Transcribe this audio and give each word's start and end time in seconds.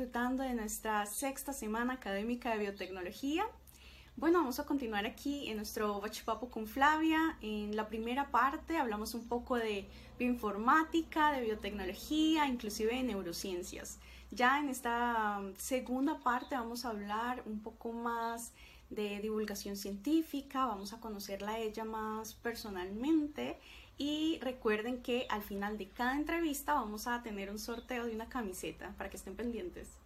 disfrutando 0.00 0.42
de 0.42 0.54
nuestra 0.54 1.04
sexta 1.04 1.52
semana 1.52 1.92
académica 1.92 2.52
de 2.52 2.60
biotecnología. 2.60 3.44
Bueno, 4.16 4.38
vamos 4.38 4.58
a 4.58 4.64
continuar 4.64 5.04
aquí 5.04 5.50
en 5.50 5.58
nuestro 5.58 6.00
bate-papo 6.00 6.48
con 6.48 6.66
Flavia. 6.66 7.36
En 7.42 7.76
la 7.76 7.86
primera 7.86 8.30
parte 8.30 8.78
hablamos 8.78 9.12
un 9.12 9.28
poco 9.28 9.56
de 9.56 9.86
bioinformática, 10.18 11.32
de 11.32 11.42
biotecnología, 11.42 12.46
inclusive 12.46 12.94
de 12.94 13.02
neurociencias. 13.02 13.98
Ya 14.30 14.58
en 14.58 14.70
esta 14.70 15.38
um, 15.38 15.54
segunda 15.58 16.18
parte 16.20 16.54
vamos 16.54 16.86
a 16.86 16.88
hablar 16.88 17.42
un 17.44 17.60
poco 17.60 17.92
más 17.92 18.54
de 18.88 19.20
divulgación 19.20 19.76
científica, 19.76 20.64
vamos 20.64 20.94
a 20.94 21.00
conocerla 21.00 21.52
a 21.52 21.58
ella 21.58 21.84
más 21.84 22.32
personalmente 22.32 23.58
y 24.00 24.38
recuerden 24.40 25.02
que 25.02 25.26
al 25.28 25.42
final 25.42 25.76
de 25.76 25.86
cada 25.90 26.16
entrevista 26.16 26.72
vamos 26.72 27.06
a 27.06 27.22
tener 27.22 27.50
un 27.50 27.58
sorteo 27.58 28.06
de 28.06 28.14
una 28.14 28.30
camiseta 28.30 28.94
para 28.96 29.10
que 29.10 29.18
estén 29.18 29.36
pendientes. 29.36 29.99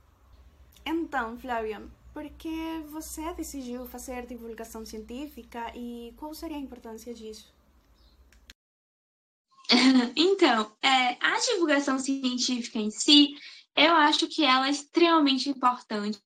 Então, 0.86 1.38
Flávia, 1.38 1.82
por 2.12 2.28
que 2.30 2.80
você 2.90 3.32
decidiu 3.34 3.86
fazer 3.86 4.26
divulgação 4.26 4.84
científica 4.84 5.72
e 5.74 6.12
qual 6.16 6.34
seria 6.34 6.56
a 6.56 6.60
importância 6.60 7.12
disso? 7.14 7.52
Então, 10.16 10.76
é, 10.82 11.16
a 11.20 11.38
divulgação 11.40 11.98
científica 11.98 12.78
em 12.78 12.90
si, 12.90 13.34
eu 13.74 13.94
acho 13.94 14.28
que 14.28 14.44
ela 14.44 14.68
é 14.68 14.70
extremamente 14.70 15.48
importante 15.48 16.20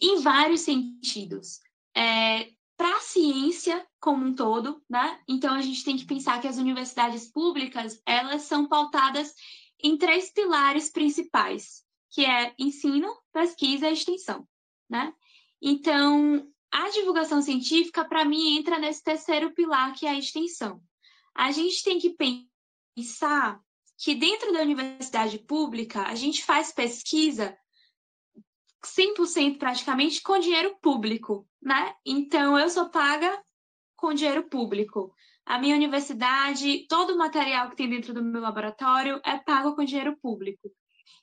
em 0.00 0.20
vários 0.20 0.62
sentidos. 0.62 1.60
É, 1.94 2.50
para 2.76 2.96
a 2.96 3.00
ciência 3.00 3.86
como 4.00 4.24
um 4.24 4.34
todo, 4.34 4.82
né? 4.88 5.20
Então 5.28 5.54
a 5.54 5.60
gente 5.60 5.84
tem 5.84 5.98
que 5.98 6.06
pensar 6.06 6.40
que 6.40 6.48
as 6.48 6.56
universidades 6.56 7.30
públicas, 7.30 8.00
elas 8.06 8.42
são 8.42 8.66
pautadas 8.66 9.34
em 9.82 9.98
três 9.98 10.32
pilares 10.32 10.88
principais, 10.90 11.84
que 12.10 12.24
é 12.24 12.54
ensino, 12.58 13.08
pesquisa 13.32 13.88
e 13.88 13.92
extensão, 13.92 14.46
né? 14.88 15.12
Então, 15.62 16.46
a 16.70 16.88
divulgação 16.90 17.42
científica 17.42 18.04
para 18.04 18.24
mim 18.24 18.56
entra 18.56 18.78
nesse 18.78 19.02
terceiro 19.02 19.52
pilar, 19.52 19.94
que 19.94 20.06
é 20.06 20.10
a 20.10 20.18
extensão. 20.18 20.80
A 21.34 21.50
gente 21.50 21.82
tem 21.82 21.98
que 21.98 22.16
pensar 22.96 23.60
que 23.98 24.14
dentro 24.14 24.52
da 24.52 24.62
universidade 24.62 25.38
pública, 25.38 26.02
a 26.02 26.14
gente 26.14 26.44
faz 26.44 26.72
pesquisa 26.72 27.56
100% 28.82 29.58
praticamente 29.58 30.22
com 30.22 30.38
dinheiro 30.38 30.74
público, 30.80 31.46
né? 31.60 31.94
Então, 32.04 32.58
eu 32.58 32.68
sou 32.70 32.88
paga 32.88 33.42
com 33.94 34.14
dinheiro 34.14 34.48
público. 34.48 35.14
A 35.44 35.58
minha 35.58 35.76
universidade, 35.76 36.86
todo 36.88 37.14
o 37.14 37.18
material 37.18 37.68
que 37.68 37.76
tem 37.76 37.90
dentro 37.90 38.14
do 38.14 38.22
meu 38.22 38.40
laboratório 38.40 39.20
é 39.24 39.36
pago 39.36 39.74
com 39.74 39.84
dinheiro 39.84 40.16
público. 40.16 40.70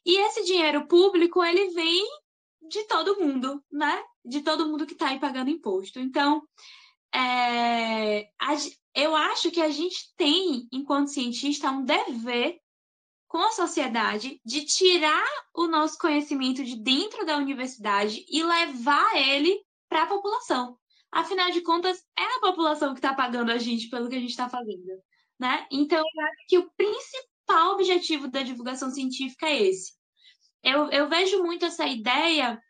E 0.05 0.17
esse 0.25 0.43
dinheiro 0.45 0.87
público, 0.87 1.43
ele 1.43 1.69
vem 1.69 2.05
de 2.69 2.83
todo 2.85 3.19
mundo, 3.19 3.63
né? 3.71 4.03
De 4.23 4.41
todo 4.41 4.67
mundo 4.67 4.85
que 4.85 4.93
está 4.93 5.09
aí 5.09 5.19
pagando 5.19 5.49
imposto. 5.49 5.99
Então, 5.99 6.41
é, 7.13 8.29
a, 8.39 8.55
eu 8.93 9.15
acho 9.15 9.51
que 9.51 9.61
a 9.61 9.69
gente 9.69 10.13
tem, 10.15 10.67
enquanto 10.71 11.09
cientista, 11.09 11.71
um 11.71 11.83
dever 11.83 12.59
com 13.27 13.39
a 13.39 13.51
sociedade 13.51 14.41
de 14.45 14.65
tirar 14.65 15.27
o 15.53 15.67
nosso 15.67 15.97
conhecimento 15.97 16.63
de 16.63 16.75
dentro 16.75 17.25
da 17.25 17.37
universidade 17.37 18.25
e 18.29 18.43
levar 18.43 19.15
ele 19.15 19.61
para 19.89 20.03
a 20.03 20.07
população. 20.07 20.77
Afinal 21.11 21.51
de 21.51 21.61
contas, 21.61 22.03
é 22.17 22.23
a 22.23 22.39
população 22.39 22.93
que 22.93 22.99
está 22.99 23.13
pagando 23.13 23.51
a 23.51 23.57
gente 23.57 23.89
pelo 23.89 24.09
que 24.09 24.15
a 24.15 24.19
gente 24.19 24.29
está 24.29 24.49
fazendo. 24.49 25.01
Né? 25.39 25.67
Então, 25.71 25.99
eu 25.99 26.25
acho 26.25 26.47
que 26.47 26.57
o 26.57 26.71
principal 26.75 27.36
objetivo 27.53 28.27
da 28.27 28.43
divulgação 28.43 28.89
científica 28.89 29.47
é 29.47 29.63
esse. 29.63 29.93
Eu, 30.63 30.89
eu 30.89 31.07
vejo 31.07 31.41
muito 31.43 31.65
essa 31.65 31.85
ideia 31.85 32.61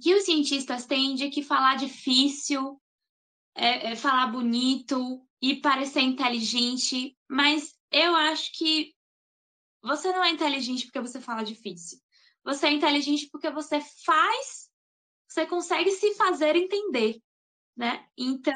que 0.00 0.14
os 0.14 0.24
cientistas 0.24 0.86
têm 0.86 1.14
de 1.14 1.30
que 1.30 1.42
falar 1.42 1.76
difícil, 1.76 2.80
é, 3.54 3.92
é 3.92 3.96
falar 3.96 4.28
bonito 4.28 5.26
e 5.42 5.56
parecer 5.56 6.00
inteligente, 6.00 7.16
mas 7.28 7.74
eu 7.90 8.14
acho 8.14 8.52
que 8.52 8.94
você 9.82 10.12
não 10.12 10.22
é 10.22 10.30
inteligente 10.30 10.84
porque 10.84 11.00
você 11.00 11.20
fala 11.20 11.42
difícil. 11.42 11.98
Você 12.44 12.66
é 12.66 12.72
inteligente 12.72 13.28
porque 13.30 13.50
você 13.50 13.80
faz, 14.04 14.70
você 15.26 15.46
consegue 15.46 15.90
se 15.90 16.14
fazer 16.14 16.56
entender, 16.56 17.20
né? 17.76 18.06
Então, 18.16 18.54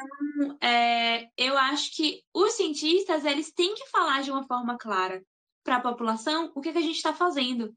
é, 0.61 1.29
eu 1.37 1.57
acho 1.57 1.95
que 1.95 2.23
os 2.33 2.53
cientistas 2.53 3.25
eles 3.25 3.51
têm 3.51 3.75
que 3.75 3.87
falar 3.87 4.21
de 4.21 4.31
uma 4.31 4.45
forma 4.47 4.77
clara 4.77 5.23
para 5.63 5.77
a 5.77 5.81
população 5.81 6.51
o 6.55 6.61
que, 6.61 6.71
que 6.71 6.77
a 6.77 6.81
gente 6.81 6.95
está 6.95 7.13
fazendo. 7.13 7.75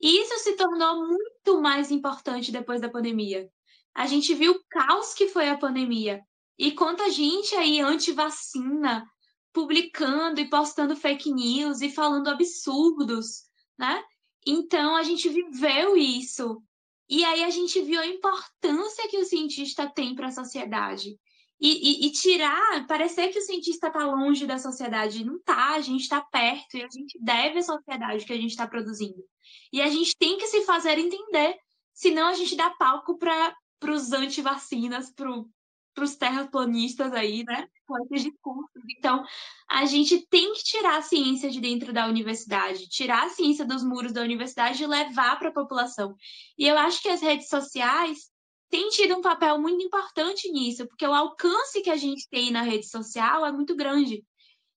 E 0.00 0.22
isso 0.22 0.38
se 0.38 0.56
tornou 0.56 1.06
muito 1.06 1.60
mais 1.60 1.90
importante 1.90 2.52
depois 2.52 2.80
da 2.80 2.88
pandemia. 2.88 3.50
A 3.94 4.06
gente 4.06 4.34
viu 4.34 4.52
o 4.52 4.64
caos 4.68 5.14
que 5.14 5.28
foi 5.28 5.48
a 5.48 5.56
pandemia. 5.56 6.22
E 6.58 6.72
quanta 6.72 7.10
gente 7.10 7.54
aí 7.54 7.80
anti-vacina, 7.80 9.06
publicando 9.52 10.40
e 10.40 10.48
postando 10.48 10.96
fake 10.96 11.32
news 11.32 11.80
e 11.80 11.90
falando 11.90 12.28
absurdos, 12.28 13.44
né? 13.78 14.02
Então 14.46 14.96
a 14.96 15.02
gente 15.02 15.28
viveu 15.28 15.96
isso. 15.96 16.62
E 17.08 17.24
aí 17.24 17.44
a 17.44 17.50
gente 17.50 17.80
viu 17.82 18.00
a 18.00 18.06
importância 18.06 19.08
que 19.08 19.18
o 19.18 19.24
cientista 19.24 19.88
tem 19.88 20.14
para 20.14 20.28
a 20.28 20.32
sociedade. 20.32 21.18
E, 21.58 22.04
e, 22.04 22.06
e, 22.06 22.12
tirar, 22.12 22.86
parecer 22.86 23.28
que 23.28 23.38
o 23.38 23.42
cientista 23.42 23.86
está 23.86 24.04
longe 24.04 24.46
da 24.46 24.58
sociedade. 24.58 25.24
Não 25.24 25.36
está, 25.36 25.74
a 25.74 25.80
gente 25.80 26.02
está 26.02 26.20
perto 26.20 26.76
e 26.76 26.82
a 26.82 26.88
gente 26.88 27.18
deve 27.20 27.60
à 27.60 27.62
sociedade 27.62 28.26
que 28.26 28.32
a 28.32 28.36
gente 28.36 28.50
está 28.50 28.66
produzindo. 28.66 29.24
E 29.72 29.80
a 29.80 29.88
gente 29.88 30.14
tem 30.18 30.36
que 30.36 30.46
se 30.46 30.62
fazer 30.62 30.98
entender, 30.98 31.56
senão 31.94 32.28
a 32.28 32.34
gente 32.34 32.54
dá 32.56 32.70
palco 32.70 33.18
para 33.18 33.54
os 33.90 34.12
anti-vacinas, 34.12 35.10
para 35.10 36.04
os 36.04 36.16
terraplanistas 36.16 37.12
aí, 37.14 37.42
né? 37.44 37.66
Com 37.86 38.04
esses 38.04 38.24
discursos. 38.30 38.82
Então, 38.98 39.24
a 39.70 39.86
gente 39.86 40.26
tem 40.28 40.52
que 40.52 40.62
tirar 40.62 40.98
a 40.98 41.02
ciência 41.02 41.50
de 41.50 41.60
dentro 41.60 41.90
da 41.90 42.06
universidade, 42.06 42.88
tirar 42.88 43.24
a 43.24 43.30
ciência 43.30 43.64
dos 43.64 43.82
muros 43.82 44.12
da 44.12 44.20
universidade 44.20 44.82
e 44.82 44.86
levar 44.86 45.38
para 45.38 45.48
a 45.48 45.54
população. 45.54 46.14
E 46.58 46.66
eu 46.66 46.76
acho 46.76 47.00
que 47.00 47.08
as 47.08 47.22
redes 47.22 47.48
sociais 47.48 48.30
têm 48.68 48.88
tido 48.90 49.16
um 49.16 49.20
papel 49.20 49.60
muito 49.60 49.84
importante 49.84 50.50
nisso, 50.50 50.86
porque 50.86 51.06
o 51.06 51.14
alcance 51.14 51.82
que 51.82 51.90
a 51.90 51.96
gente 51.96 52.28
tem 52.28 52.50
na 52.50 52.62
rede 52.62 52.88
social 52.88 53.46
é 53.46 53.52
muito 53.52 53.74
grande. 53.74 54.24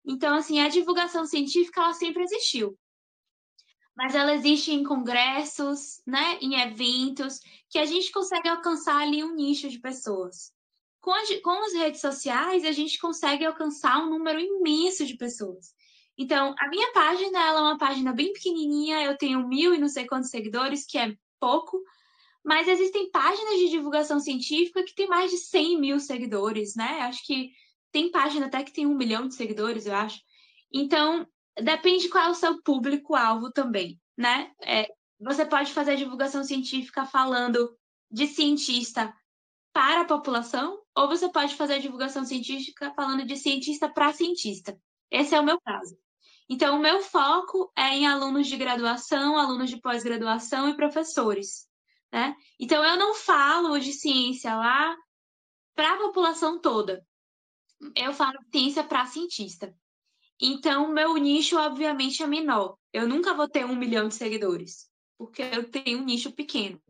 Então, 0.06 0.36
assim, 0.36 0.60
a 0.60 0.70
divulgação 0.70 1.26
científica 1.26 1.82
ela 1.82 1.94
sempre 1.94 2.24
existiu. 2.24 2.78
Mas 3.96 4.16
ela 4.16 4.34
existe 4.34 4.72
em 4.72 4.84
congressos, 4.84 6.02
né, 6.08 6.38
em 6.42 6.62
eventos, 6.62 7.40
que 7.70 7.78
a 7.78 7.86
gente 7.86 8.12
consegue 8.12 8.48
alcançar 8.48 9.02
ali 9.02 9.24
um 9.24 9.36
nicho 9.36 9.70
de 9.70 9.80
pessoas 9.80 10.54
com 11.02 11.12
as, 11.12 11.30
com 11.42 11.64
as 11.66 11.74
redes 11.74 12.02
sociais, 12.02 12.66
a 12.66 12.72
gente 12.72 13.00
consegue 13.00 13.46
alcançar 13.46 14.00
um 14.00 14.10
número 14.10 14.40
imenso 14.40 15.06
de 15.06 15.16
pessoas. 15.16 15.74
Então, 16.18 16.54
a 16.60 16.68
minha 16.68 16.92
página 16.92 17.40
ela 17.40 17.60
é 17.60 17.64
uma 17.64 17.78
página 17.78 18.12
bem 18.12 18.34
pequenininha, 18.34 19.04
eu 19.04 19.18
tenho 19.18 19.48
mil 19.48 19.74
e 19.74 19.78
não 19.78 19.88
sei 19.88 20.06
quantos 20.06 20.30
seguidores, 20.30 20.86
que 20.86 20.98
é 20.98 21.16
pouco, 21.40 21.82
mas 22.44 22.68
existem 22.68 23.12
páginas 23.12 23.60
de 23.60 23.70
divulgação 23.70 24.20
científica 24.20 24.84
que 24.84 24.96
tem 24.96 25.08
mais 25.08 25.32
de 25.32 25.38
100 25.38 25.80
mil 25.80 26.00
seguidores, 26.00 26.76
né? 26.76 27.02
Acho 27.02 27.26
que 27.26 27.52
tem 27.92 28.12
página 28.12 28.46
até 28.46 28.64
que 28.64 28.74
tem 28.74 28.86
um 28.86 28.96
milhão 28.96 29.28
de 29.28 29.36
seguidores, 29.36 29.86
eu 29.86 29.96
acho. 29.96 30.20
Então, 30.74 31.28
depende 31.62 32.10
qual 32.10 32.26
é 32.26 32.30
o 32.30 32.36
seu 32.36 32.62
público-alvo 32.62 33.52
também, 33.52 34.00
né? 34.18 34.52
É, 34.62 34.88
você 35.20 35.46
pode 35.46 35.74
fazer 35.74 35.96
divulgação 35.96 36.44
científica 36.44 37.06
falando 37.06 37.76
de 38.12 38.28
cientista 38.28 39.14
para 39.74 40.02
a 40.02 40.06
população, 40.06 40.82
ou 40.96 41.08
você 41.08 41.30
pode 41.30 41.56
fazer 41.56 41.76
a 41.76 41.80
divulgação 41.80 42.26
científica 42.26 42.92
falando 42.96 43.26
de 43.26 43.36
cientista 43.38 43.88
para 43.88 44.14
cientista. 44.14 44.78
Esse 45.12 45.36
é 45.36 45.40
o 45.40 45.46
meu 45.46 45.60
caso. 45.62 45.98
Então, 46.50 46.78
o 46.78 46.82
meu 46.82 47.02
foco 47.02 47.72
é 47.78 47.90
em 47.90 48.08
alunos 48.08 48.48
de 48.48 48.58
graduação, 48.58 49.38
alunos 49.38 49.70
de 49.70 49.80
pós-graduação 49.80 50.68
e 50.68 50.76
professores. 50.76 51.69
Né? 52.12 52.36
Então, 52.60 52.84
eu 52.84 52.98
não 52.98 53.14
falo 53.14 53.78
de 53.80 53.94
ciência 53.94 54.56
lá 54.56 54.96
para 55.76 55.94
a 55.94 55.98
população 55.98 56.60
toda. 56.60 57.06
Eu 57.96 58.14
falo 58.14 58.38
de 58.40 58.60
ciência 58.60 58.84
para 58.84 59.06
cientista. 59.06 59.74
Então, 60.42 60.92
meu 60.92 61.16
nicho, 61.18 61.58
obviamente, 61.58 62.24
é 62.24 62.28
menor. 62.28 62.78
Eu 62.92 63.08
nunca 63.08 63.34
vou 63.34 63.48
ter 63.48 63.66
um 63.66 63.76
milhão 63.76 64.08
de 64.08 64.16
seguidores, 64.16 64.90
porque 65.18 65.42
eu 65.42 65.70
tenho 65.70 66.00
um 66.00 66.06
nicho 66.06 66.32
pequeno. 66.32 66.82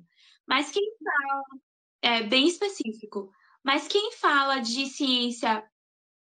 Mas 0.47 0.71
quem 0.71 0.83
fala 1.03 1.43
é 2.01 2.23
bem 2.23 2.47
específico. 2.47 3.31
Mas 3.63 3.87
quem 3.87 4.13
fala 4.13 4.59
de 4.59 4.87
ciência 4.87 5.63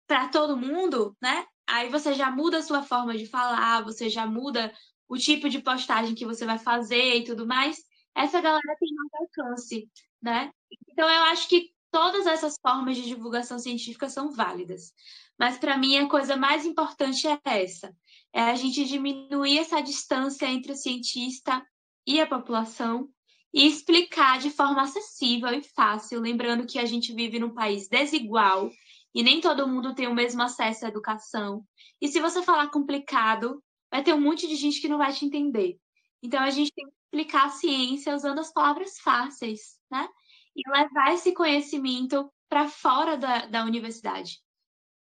para 0.08 0.30
todo 0.30 0.58
mundo, 0.58 1.16
né? 1.22 1.46
Aí 1.68 1.90
você 1.90 2.14
já 2.14 2.30
muda 2.32 2.58
a 2.58 2.64
sua 2.64 2.84
forma 2.84 3.18
de 3.18 3.26
falar, 3.26 3.84
você 3.84 4.10
já 4.10 4.26
muda 4.26 4.74
o 5.08 5.18
tipo 5.18 5.50
de 5.50 5.60
postagem 5.60 6.16
que 6.16 6.26
você 6.26 6.46
vai 6.46 6.58
fazer 6.58 7.18
e 7.18 7.24
tudo 7.24 7.46
mais. 7.48 7.84
Essa 8.16 8.42
galera 8.42 8.76
tem 8.80 8.90
mais 8.94 9.10
alcance, 9.14 9.90
né? 10.22 10.52
Então 10.90 11.10
eu 11.10 11.24
acho 11.24 11.48
que 11.48 11.72
todas 11.92 12.26
essas 12.26 12.58
formas 12.62 12.98
de 12.98 13.04
divulgação 13.04 13.60
científica 13.60 14.10
são 14.10 14.32
válidas. 14.32 14.94
Mas 15.38 15.58
para 15.58 15.78
mim 15.78 15.98
a 15.98 16.08
coisa 16.08 16.36
mais 16.36 16.66
importante 16.66 17.28
é 17.28 17.40
essa: 17.46 17.96
é 18.34 18.42
a 18.42 18.56
gente 18.56 18.86
diminuir 18.86 19.60
essa 19.60 19.82
distância 19.82 20.46
entre 20.46 20.72
o 20.72 20.76
cientista 20.76 21.66
e 22.06 22.20
a 22.20 22.28
população 22.28 23.10
e 23.54 23.68
explicar 23.68 24.40
de 24.40 24.50
forma 24.50 24.82
acessível 24.82 25.50
e 25.50 25.62
fácil, 25.62 26.22
lembrando 26.22 26.66
que 26.66 26.80
a 26.80 26.86
gente 26.86 27.14
vive 27.14 27.38
num 27.38 27.54
país 27.54 27.88
desigual 27.90 28.72
e 29.14 29.22
nem 29.24 29.42
todo 29.42 29.68
mundo 29.68 29.94
tem 29.94 30.08
o 30.08 30.16
mesmo 30.16 30.42
acesso 30.42 30.86
à 30.86 30.90
educação. 30.90 31.66
E 32.00 32.08
se 32.08 32.20
você 32.22 32.42
falar 32.42 32.70
complicado, 32.70 33.62
vai 33.92 34.02
ter 34.02 34.14
um 34.14 34.22
monte 34.22 34.48
de 34.48 34.56
gente 34.56 34.80
que 34.80 34.88
não 34.88 34.98
vai 34.98 35.12
te 35.12 35.26
entender. 35.26 35.78
Então 36.22 36.42
a 36.42 36.50
gente 36.50 36.72
tem 36.74 36.86
que 36.86 36.94
explicar 37.06 37.46
a 37.46 37.50
ciência 37.50 38.16
usando 38.16 38.40
as 38.40 38.52
palavras 38.52 39.00
fáceis, 39.00 39.80
né? 39.90 40.08
E 40.56 40.70
levar 40.70 41.14
esse 41.14 41.34
conhecimento 41.34 42.32
para 42.50 42.68
fora 42.68 43.18
da, 43.18 43.46
da 43.46 43.64
universidade. 43.64 44.40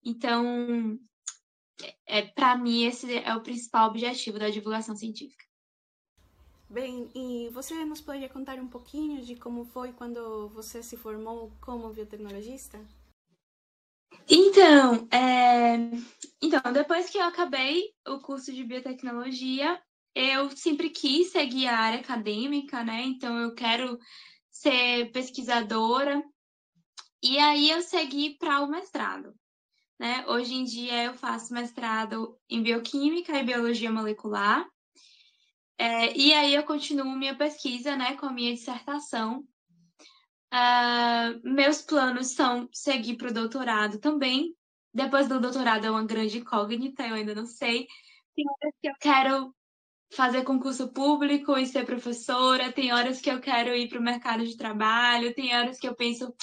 Então, 0.05 0.99
é, 2.07 2.23
para 2.23 2.57
mim, 2.57 2.85
esse 2.85 3.17
é 3.19 3.35
o 3.35 3.43
principal 3.43 3.89
objetivo 3.89 4.39
da 4.39 4.51
divulgação 4.51 4.97
científica. 4.97 5.45
Bem, 6.69 7.11
e 7.15 7.49
você 7.51 7.85
nos 7.85 8.01
poderia 8.01 8.29
contar 8.29 8.59
um 8.59 8.69
pouquinho 8.69 9.23
de 9.23 9.37
como 9.37 9.65
foi 9.65 9.93
quando 9.93 10.49
você 10.51 10.83
se 10.83 10.97
formou 10.97 11.51
como 11.63 11.89
biotecnologista? 11.91 12.79
Então, 14.29 15.09
é... 15.11 15.77
então, 16.43 16.61
depois 16.73 17.09
que 17.09 17.17
eu 17.17 17.25
acabei 17.25 17.95
o 18.07 18.21
curso 18.21 18.53
de 18.53 18.65
biotecnologia, 18.65 19.81
eu 20.19 20.51
sempre 20.51 20.91
quis 20.91 21.31
seguir 21.31 21.67
a 21.67 21.79
área 21.79 22.01
acadêmica, 22.01 22.83
né? 22.83 23.03
Então, 23.05 23.39
eu 23.39 23.55
quero 23.55 23.99
ser 24.51 25.11
pesquisadora. 25.13 26.23
E 27.23 27.39
aí, 27.39 27.71
eu 27.71 27.83
segui 27.83 28.37
para 28.39 28.61
o 28.61 28.69
mestrado. 28.69 29.35
Né? 29.99 30.25
Hoje 30.29 30.55
em 30.55 30.65
dia, 30.65 31.05
eu 31.05 31.15
faço 31.15 31.53
mestrado 31.53 32.39
em 32.49 32.63
bioquímica 32.63 33.39
e 33.39 33.45
biologia 33.45 33.91
molecular. 33.91 34.67
É, 35.77 36.17
e 36.17 36.33
aí, 36.33 36.55
eu 36.55 36.65
continuo 36.65 37.17
minha 37.17 37.37
pesquisa 37.37 37.97
né, 37.97 38.17
com 38.17 38.27
a 38.27 38.33
minha 38.33 38.55
dissertação 38.55 39.45
Uh, 40.53 41.41
meus 41.45 41.83
planos 41.83 42.29
são 42.29 42.69
seguir 42.73 43.17
para 43.17 43.29
o 43.29 43.35
doutorado 43.35 43.99
também. 43.99 44.55
Depois 44.93 45.29
do 45.29 45.41
doutorado 45.41 45.87
é 45.87 45.91
uma 45.91 46.07
grande 46.07 46.39
incógnita, 46.39 47.07
eu 47.07 47.15
ainda 47.15 47.35
não 47.35 47.47
sei. 47.47 47.87
Tem 48.35 48.45
horas 48.49 48.75
que 48.81 48.89
eu 48.89 48.95
quero 48.99 49.55
fazer 50.11 50.43
concurso 50.45 50.93
público 50.93 51.57
e 51.59 51.67
ser 51.67 51.85
professora, 51.85 52.73
tem 52.73 52.93
horas 52.93 53.21
que 53.21 53.31
eu 53.31 53.41
quero 53.41 53.75
ir 53.75 53.89
para 53.89 53.99
o 53.99 54.03
mercado 54.03 54.45
de 54.47 54.57
trabalho, 54.57 55.35
tem 55.35 55.55
horas 55.55 55.79
que 55.79 55.87
eu 55.89 55.95
penso, 55.95 56.35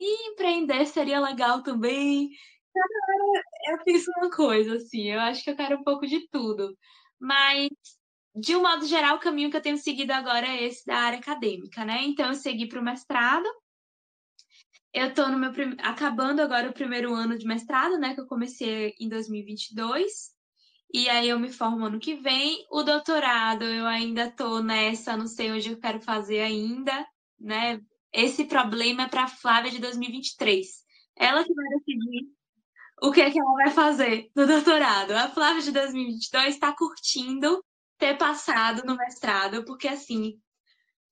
empreender 0.00 0.86
seria 0.86 1.20
legal 1.20 1.62
também. 1.62 2.30
Cada 2.74 2.94
hora 3.12 3.42
eu 3.78 3.84
penso 3.84 4.10
uma 4.18 4.30
coisa, 4.30 4.76
assim, 4.76 5.10
eu 5.10 5.20
acho 5.20 5.42
que 5.42 5.50
eu 5.50 5.56
quero 5.56 5.78
um 5.78 5.84
pouco 5.84 6.06
de 6.06 6.28
tudo. 6.28 6.76
Mas 7.20 7.68
de 8.34 8.54
um 8.54 8.62
modo 8.62 8.86
geral, 8.86 9.16
o 9.16 9.20
caminho 9.20 9.50
que 9.50 9.56
eu 9.56 9.60
tenho 9.60 9.76
seguido 9.76 10.12
agora 10.12 10.46
é 10.46 10.64
esse 10.64 10.86
da 10.86 10.96
área 10.96 11.18
acadêmica, 11.18 11.84
né? 11.84 12.04
Então, 12.04 12.28
eu 12.28 12.34
segui 12.34 12.68
para 12.68 12.80
o 12.80 12.84
mestrado. 12.84 13.46
Eu 14.92 15.08
estou 15.08 15.28
no 15.28 15.38
meu 15.38 15.52
prim... 15.52 15.76
acabando 15.80 16.40
agora 16.40 16.70
o 16.70 16.72
primeiro 16.72 17.12
ano 17.14 17.36
de 17.36 17.46
mestrado, 17.46 17.98
né? 17.98 18.14
Que 18.14 18.20
eu 18.20 18.26
comecei 18.26 18.94
em 19.00 19.08
2022. 19.08 20.37
E 20.92 21.08
aí 21.08 21.28
eu 21.28 21.38
me 21.38 21.52
formo 21.52 21.84
ano 21.84 21.98
que 21.98 22.14
vem. 22.14 22.66
O 22.70 22.82
doutorado, 22.82 23.64
eu 23.64 23.86
ainda 23.86 24.26
estou 24.26 24.62
nessa, 24.62 25.16
não 25.16 25.26
sei 25.26 25.52
onde 25.52 25.70
eu 25.70 25.78
quero 25.78 26.00
fazer 26.00 26.40
ainda, 26.40 27.06
né? 27.38 27.80
Esse 28.12 28.46
problema 28.46 29.02
é 29.02 29.08
para 29.08 29.28
Flávia 29.28 29.70
de 29.70 29.78
2023. 29.78 30.66
Ela 31.16 31.44
que 31.44 31.52
vai 31.52 31.66
decidir 31.78 32.28
o 33.02 33.12
que 33.12 33.20
é 33.20 33.30
que 33.30 33.38
ela 33.38 33.52
vai 33.52 33.70
fazer 33.70 34.30
no 34.34 34.46
doutorado. 34.46 35.12
A 35.12 35.28
Flávia 35.28 35.62
de 35.62 35.72
2022 35.72 36.54
está 36.54 36.74
curtindo 36.74 37.62
ter 37.98 38.16
passado 38.16 38.82
no 38.86 38.96
mestrado, 38.96 39.64
porque 39.64 39.88
assim, 39.88 40.40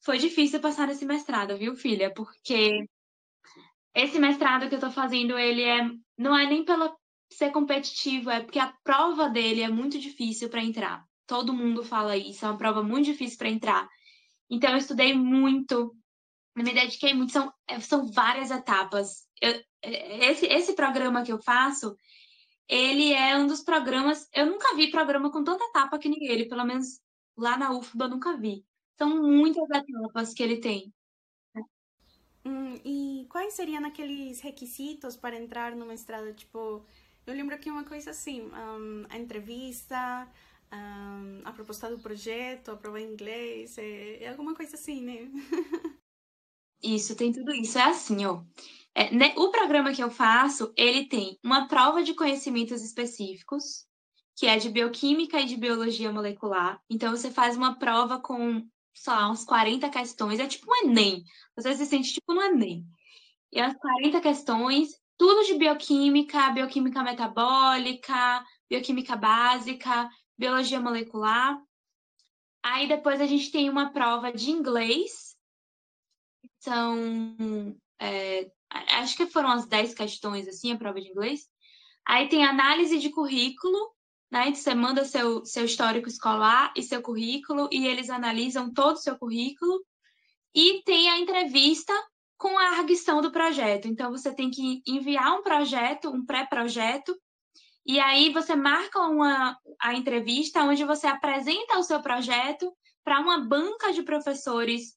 foi 0.01 0.19
difícil 0.19 0.61
passar 0.61 0.87
nesse 0.87 1.05
mestrado, 1.05 1.57
viu, 1.57 1.75
filha? 1.75 2.13
Porque 2.15 2.89
esse 3.95 4.19
mestrado 4.19 4.69
que 4.69 4.75
eu 4.75 4.81
tô 4.81 4.91
fazendo, 4.91 5.39
ele 5.39 5.63
é 5.63 5.81
não 6.17 6.37
é 6.37 6.47
nem 6.47 6.65
pelo 6.65 6.97
ser 7.31 7.51
competitivo, 7.51 8.31
é 8.31 8.41
porque 8.41 8.59
a 8.59 8.73
prova 8.85 9.29
dele 9.29 9.63
é 9.63 9.69
muito 9.69 9.99
difícil 9.99 10.49
para 10.49 10.63
entrar. 10.63 11.05
Todo 11.27 11.53
mundo 11.53 11.85
fala 11.85 12.17
isso, 12.17 12.45
é 12.45 12.49
uma 12.49 12.59
prova 12.59 12.83
muito 12.83 13.07
difícil 13.07 13.39
para 13.39 13.49
entrar. 13.49 13.89
Então 14.49 14.71
eu 14.71 14.77
estudei 14.77 15.13
muito, 15.15 15.95
me 16.55 16.63
dediquei 16.63 17.13
muito, 17.15 17.33
são, 17.33 17.53
são 17.81 18.11
várias 18.11 18.51
etapas. 18.51 19.27
Eu, 19.41 19.61
esse, 19.83 20.47
esse 20.47 20.75
programa 20.75 21.23
que 21.23 21.33
eu 21.33 21.43
faço, 21.43 21.97
ele 22.69 23.13
é 23.13 23.37
um 23.37 23.47
dos 23.47 23.63
programas. 23.63 24.29
Eu 24.33 24.47
nunca 24.47 24.75
vi 24.75 24.91
programa 24.91 25.31
com 25.31 25.45
tanta 25.45 25.65
etapa 25.65 25.99
que 25.99 26.09
nem 26.09 26.25
ele, 26.27 26.49
pelo 26.49 26.65
menos 26.65 27.01
lá 27.37 27.57
na 27.57 27.73
UFBA 27.73 28.05
eu 28.05 28.11
nunca 28.11 28.37
vi. 28.37 28.65
São 28.97 29.23
muitas 29.23 29.69
etapas 29.69 30.33
que 30.33 30.43
ele 30.43 30.59
tem. 30.59 30.93
Hum, 32.45 32.81
e 32.85 33.27
quais 33.29 33.55
seriam 33.55 33.85
aqueles 33.85 34.41
requisitos 34.41 35.17
para 35.17 35.37
entrar 35.37 35.75
no 35.75 35.85
mestrado? 35.85 36.33
Tipo, 36.33 36.87
eu 37.27 37.35
lembro 37.35 37.59
que 37.59 37.71
uma 37.71 37.85
coisa 37.85 38.11
assim, 38.11 38.43
um, 38.43 39.05
a 39.09 39.19
entrevista, 39.19 40.29
um, 40.73 41.41
a 41.45 41.53
proposta 41.53 41.91
do 41.91 41.99
projeto, 41.99 42.71
a 42.71 42.77
prova 42.77 43.01
em 43.01 43.13
inglês, 43.13 43.77
é, 43.79 44.23
é 44.25 44.29
alguma 44.29 44.55
coisa 44.55 44.77
assim, 44.77 45.03
né? 45.03 45.31
Isso, 46.83 47.17
tem 47.17 47.33
tudo 47.33 47.53
isso. 47.53 47.79
É 47.79 47.85
assim, 47.85 48.25
ó. 48.27 48.43
É, 48.95 49.11
né, 49.15 49.35
o 49.37 49.51
programa 49.51 49.93
que 49.93 50.03
eu 50.03 50.11
faço, 50.11 50.73
ele 50.77 51.07
tem 51.07 51.39
uma 51.43 51.67
prova 51.67 52.03
de 52.03 52.15
conhecimentos 52.15 52.83
específicos, 52.83 53.87
que 54.37 54.47
é 54.47 54.57
de 54.57 54.69
bioquímica 54.71 55.41
e 55.41 55.47
de 55.47 55.57
biologia 55.57 56.13
molecular. 56.13 56.81
Então, 56.89 57.11
você 57.11 57.31
faz 57.31 57.57
uma 57.57 57.79
prova 57.79 58.21
com, 58.21 58.67
sei 58.95 59.13
lá, 59.13 59.31
uns 59.31 59.45
40 59.45 59.89
questões. 59.91 60.39
É 60.39 60.47
tipo 60.47 60.71
um 60.71 60.87
Enem. 60.87 61.25
Você 61.57 61.75
se 61.75 61.87
sente 61.87 62.13
tipo 62.13 62.33
no 62.35 62.43
Enem. 62.43 62.87
E 63.53 63.61
as 63.61 63.75
40 63.75 64.21
questões, 64.21 64.91
tudo 65.17 65.45
de 65.45 65.55
bioquímica, 65.55 66.51
bioquímica 66.51 67.03
metabólica, 67.03 68.45
bioquímica 68.69 69.17
básica, 69.17 70.09
biologia 70.37 70.81
molecular. 70.81 71.61
Aí 72.63 72.89
depois 72.89 73.21
a 73.21 73.27
gente 73.27 73.51
tem 73.51 73.71
uma 73.71 73.93
prova 73.93 74.33
de 74.33 74.51
inglês. 74.51 75.37
São 76.59 77.77
é, 78.01 78.51
acho 78.71 79.17
que 79.17 79.27
foram 79.27 79.51
as 79.51 79.67
10 79.67 79.95
questões, 79.95 80.49
assim, 80.49 80.73
a 80.73 80.77
prova 80.77 81.01
de 81.01 81.09
inglês. 81.09 81.49
Aí 82.05 82.29
tem 82.29 82.45
análise 82.45 82.99
de 82.99 83.11
currículo, 83.11 83.95
né? 84.31 84.53
Você 84.53 84.75
manda 84.75 85.05
seu, 85.05 85.45
seu 85.45 85.65
histórico 85.65 86.09
escolar 86.09 86.73
e 86.77 86.83
seu 86.83 87.03
currículo, 87.03 87.69
e 87.73 87.87
eles 87.87 88.11
analisam 88.11 88.73
todo 88.73 88.95
o 88.95 89.01
seu 89.01 89.19
currículo. 89.19 89.85
E 90.55 90.83
tem 90.85 91.09
a 91.09 91.19
entrevista 91.19 91.93
com 92.39 92.59
a 92.59 92.79
arguição 92.79 93.21
do 93.21 93.33
projeto. 93.33 93.89
Então, 93.89 94.11
você 94.11 94.35
tem 94.35 94.51
que 94.51 94.83
enviar 94.87 95.33
um 95.39 95.43
projeto, 95.43 96.11
um 96.11 96.25
pré-projeto, 96.25 97.17
e 97.87 98.01
aí 98.01 98.33
você 98.33 98.57
marca 98.57 99.01
uma, 99.01 99.57
a 99.81 99.95
entrevista 99.95 100.63
onde 100.65 100.85
você 100.85 101.07
apresenta 101.07 101.79
o 101.79 101.85
seu 101.85 102.03
projeto 102.03 102.73
para 103.05 103.21
uma 103.21 103.39
banca 103.39 103.93
de 103.93 104.03
professores 104.03 104.97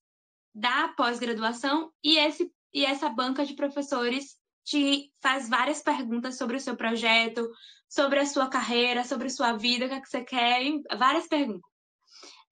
da 0.54 0.88
pós-graduação 0.98 1.92
e 2.04 2.18
esse 2.18 2.52
e 2.74 2.86
essa 2.86 3.10
banca 3.10 3.46
de 3.46 3.56
professores 3.56 4.38
te 4.64 5.12
faz 5.22 5.50
várias 5.50 5.82
perguntas 5.82 6.38
sobre 6.38 6.58
o 6.58 6.60
seu 6.60 6.76
projeto, 6.76 7.50
sobre 7.88 8.20
a 8.20 8.26
sua 8.26 8.48
carreira, 8.48 9.04
sobre 9.04 9.28
a 9.28 9.32
sua 9.32 9.54
vida, 9.54 9.86
o 9.86 9.90
que, 9.90 9.96
é 9.96 10.02
que 10.02 10.10
você 10.10 10.24
quer, 10.24 10.62
várias 10.98 11.28
perguntas. 11.28 11.68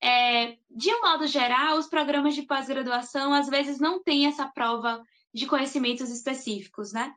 É, 0.01 0.57
de 0.69 0.93
um 0.93 1.01
modo 1.01 1.25
geral, 1.25 1.77
os 1.77 1.87
programas 1.87 2.35
de 2.35 2.43
pós-graduação 2.43 3.33
às 3.33 3.47
vezes 3.47 3.79
não 3.79 4.01
têm 4.01 4.27
essa 4.27 4.47
prova 4.47 5.03
de 5.33 5.45
conhecimentos 5.47 6.09
específicos, 6.09 6.93
né? 6.93 7.13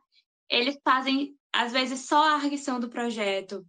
Eles 0.49 0.79
fazem, 0.83 1.37
às 1.53 1.73
vezes, 1.73 2.01
só 2.01 2.23
a 2.23 2.35
arguição 2.35 2.81
do 2.81 2.89
projeto, 2.89 3.67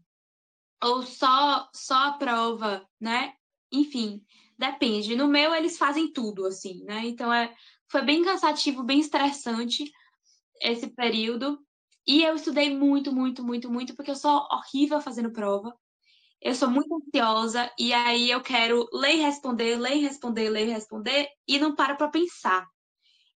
ou 0.83 1.03
só, 1.03 1.69
só 1.73 2.07
a 2.07 2.13
prova, 2.13 2.87
né? 2.99 3.33
Enfim, 3.71 4.23
depende. 4.57 5.15
No 5.15 5.27
meu, 5.27 5.53
eles 5.53 5.77
fazem 5.77 6.11
tudo, 6.11 6.45
assim, 6.45 6.83
né? 6.83 7.05
Então, 7.05 7.31
é 7.31 7.53
foi 7.91 8.01
bem 8.01 8.23
cansativo, 8.23 8.83
bem 8.83 9.01
estressante 9.01 9.91
esse 10.61 10.87
período. 10.87 11.59
E 12.07 12.23
eu 12.23 12.35
estudei 12.35 12.75
muito, 12.75 13.13
muito, 13.13 13.43
muito, 13.43 13.69
muito, 13.69 13.95
porque 13.95 14.11
eu 14.11 14.15
sou 14.15 14.47
horrível 14.49 15.01
fazendo 15.01 15.31
prova. 15.31 15.75
Eu 16.41 16.55
sou 16.55 16.69
muito 16.69 16.95
ansiosa 16.95 17.71
e 17.77 17.93
aí 17.93 18.31
eu 18.31 18.41
quero 18.41 18.89
ler 18.91 19.15
e 19.15 19.21
responder, 19.21 19.77
ler 19.77 19.97
e 19.97 20.01
responder, 20.01 20.49
ler 20.49 20.67
e 20.67 20.71
responder 20.71 21.29
e 21.47 21.59
não 21.59 21.75
paro 21.75 21.97
para 21.97 22.09
pensar. 22.09 22.67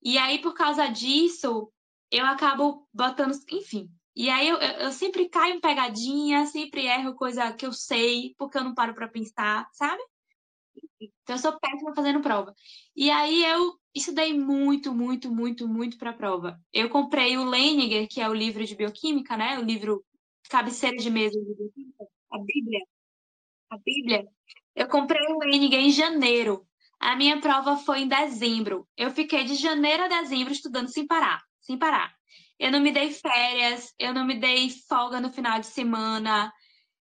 E 0.03 0.19
aí, 0.19 0.41
por 0.41 0.55
causa 0.55 0.87
disso, 0.89 1.73
eu 2.11 2.25
acabo 2.27 2.89
botando. 2.93 3.35
Enfim. 3.51 3.91
E 4.17 4.31
aí 4.31 4.49
eu, 4.49 4.57
eu 4.59 4.93
sempre 4.93 5.29
caio 5.29 5.57
em 5.57 5.61
pegadinha, 5.61 6.47
sempre 6.47 6.87
erro 6.87 7.15
coisa 7.15 7.53
que 7.53 7.67
eu 7.67 7.73
sei, 7.73 8.35
porque 8.39 8.59
eu 8.59 8.65
não 8.65 8.75
paro 8.75 8.95
para 8.95 9.09
pensar, 9.09 9.69
sabe? 9.73 10.03
Então, 11.01 11.37
eu 11.37 11.39
sou 11.39 11.59
péssima 11.59 11.95
fazendo 11.95 12.21
prova. 12.21 12.55
E 12.95 13.11
aí, 13.11 13.45
eu 13.45 13.79
estudei 13.95 14.39
muito, 14.39 14.93
muito, 14.95 15.35
muito, 15.35 15.67
muito 15.69 15.99
para 15.99 16.11
a 16.11 16.15
prova. 16.15 16.61
Eu 16.73 16.89
comprei 16.91 17.37
o 17.37 17.45
Leninger, 17.45 18.09
que 18.09 18.21
é 18.21 18.29
o 18.29 18.35
livro 18.35 18.65
de 18.65 18.75
bioquímica, 18.75 19.37
né? 19.37 19.59
O 19.59 19.63
livro 19.63 20.05
cabeceira 20.49 20.97
de 20.97 21.11
mesa 21.11 21.39
de 21.39 21.55
bioquímica, 21.55 22.05
a 22.33 22.39
Bíblia. 22.39 22.94
A 23.71 23.79
Bíblia. 23.79 24.27
Eu 24.75 24.89
comprei 24.89 25.23
o 25.27 25.39
Leninger 25.39 25.81
em 25.81 25.91
janeiro. 25.91 26.67
A 26.99 27.17
minha 27.17 27.41
prova 27.41 27.77
foi 27.77 28.01
em 28.01 28.09
dezembro. 28.09 28.89
Eu 28.97 29.11
fiquei 29.11 29.45
de 29.45 29.55
janeiro 29.55 30.05
a 30.05 30.09
dezembro 30.09 30.53
estudando 30.53 30.89
sem 30.89 31.07
parar, 31.07 31.43
sem 31.61 31.79
parar. 31.79 32.15
Eu 32.59 32.71
não 32.71 32.81
me 32.81 32.93
dei 32.93 33.11
férias, 33.11 33.93
eu 33.99 34.15
não 34.15 34.25
me 34.25 34.39
dei 34.39 34.71
folga 34.89 35.21
no 35.21 35.33
final 35.33 35.59
de 35.59 35.67
semana. 35.67 36.53